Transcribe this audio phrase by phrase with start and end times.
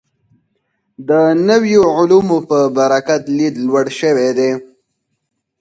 [1.09, 1.11] د
[1.47, 4.51] نویو علومو په برکت لید لوړ شوی دی.